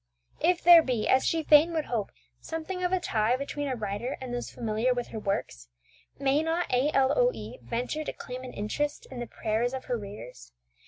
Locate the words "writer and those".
3.75-4.49